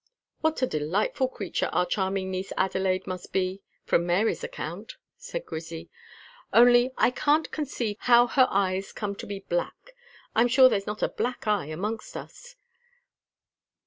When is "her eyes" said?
8.25-8.93